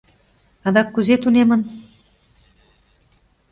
Адак 0.67 0.87
кузе 0.93 1.15
тунемын? 1.21 1.61